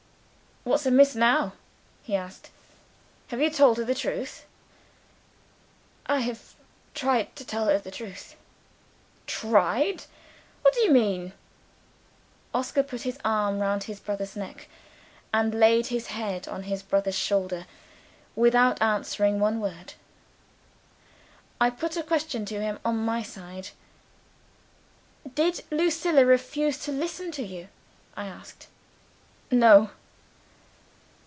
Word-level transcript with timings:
"What's 0.63 0.85
amiss 0.85 1.15
now?" 1.15 1.53
he 2.03 2.15
asked. 2.15 2.51
"Have 3.29 3.41
you 3.41 3.49
told 3.49 3.79
her 3.79 3.83
the 3.83 3.95
truth?" 3.95 4.45
"I 6.05 6.19
have 6.19 6.53
tried 6.93 7.35
to 7.37 7.43
tell 7.43 7.65
her 7.65 7.79
the 7.79 7.89
truth." 7.89 8.35
"Tried? 9.25 10.03
What 10.61 10.75
do 10.75 10.81
you 10.81 10.91
mean?" 10.91 11.33
Oscar 12.53 12.83
put 12.83 13.01
his 13.01 13.17
arm 13.25 13.57
round 13.59 13.85
his 13.85 13.99
brother's 13.99 14.35
neck, 14.35 14.69
and 15.33 15.55
laid 15.59 15.87
his 15.87 16.07
head 16.07 16.47
on 16.47 16.61
his 16.63 16.83
brother's 16.83 17.17
shoulder, 17.17 17.65
without 18.35 18.79
answering 18.83 19.39
one 19.39 19.59
word. 19.59 19.95
I 21.59 21.71
put 21.71 21.97
a 21.97 22.03
question 22.03 22.45
to 22.45 22.61
him 22.61 22.77
on 22.85 22.97
my 23.03 23.23
side. 23.23 23.69
"Did 25.33 25.63
Lucilla 25.71 26.23
refuse 26.23 26.77
to 26.85 26.91
listen 26.91 27.31
to 27.31 27.41
you?" 27.43 27.67
I 28.15 28.27
asked. 28.27 28.67
"No." 29.49 29.89